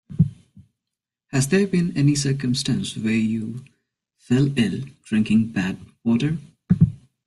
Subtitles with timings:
[1.27, 3.63] Has there been any circumstance where you
[4.17, 6.37] fell ill drinking bad water?